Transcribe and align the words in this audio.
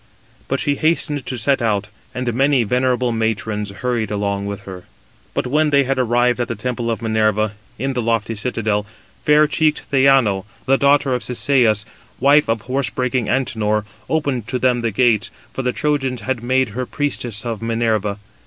But 0.47 0.59
she 0.59 0.77
hastened 0.77 1.27
to 1.27 1.37
set 1.37 1.61
out, 1.61 1.89
and 2.15 2.33
many 2.33 2.63
venerable 2.63 3.11
matrons 3.11 3.69
hurried 3.69 4.09
along 4.09 4.47
with 4.47 4.61
her. 4.61 4.85
But 5.35 5.45
when 5.45 5.69
they 5.69 5.85
arrived 5.85 6.41
at 6.41 6.47
the 6.47 6.55
temple 6.55 6.89
of 6.89 7.03
Minerva, 7.03 7.51
in 7.77 7.93
the 7.93 8.01
lofty 8.01 8.33
citadel, 8.33 8.87
fair 9.23 9.45
cheeked 9.45 9.81
Theano, 9.91 10.45
the 10.65 10.79
daughter 10.79 11.13
of 11.13 11.23
Cisseus, 11.23 11.85
wife 12.19 12.49
of 12.49 12.61
horse 12.61 12.89
breaking 12.89 13.27
Antenor, 13.29 13.85
opened 14.09 14.47
to 14.47 14.57
them 14.57 14.81
the 14.81 14.89
gates; 14.89 15.29
for 15.53 15.61
the 15.61 15.71
Trojans 15.71 16.21
had 16.21 16.41
made 16.41 16.69
her 16.69 16.87
priestess 16.87 17.45
of 17.45 17.61
Minerva. 17.61 18.17